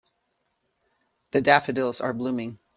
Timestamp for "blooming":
2.11-2.57